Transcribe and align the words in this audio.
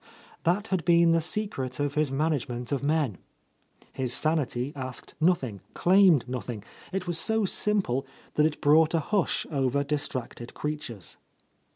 That 0.45 0.69
had 0.69 0.83
been 0.83 1.11
the. 1.11 1.21
secret 1.21 1.79
of 1.79 1.93
his 1.93 2.11
management 2.11 2.71
of 2.71 2.81
men. 2.81 3.19
His 3.93 4.11
sanity 4.13 4.73
asked 4.75 5.13
nothing, 5.21 5.61
claimed 5.75 6.27
nothing; 6.27 6.63
it 6.91 7.05
was 7.05 7.19
so 7.19 7.45
simple 7.45 8.07
that 8.33 8.47
it 8.47 8.61
brought 8.61 8.95
a 8.95 8.99
hush 8.99 9.45
over 9.51 9.83
distracted 9.83 10.55
creatures. 10.55 11.17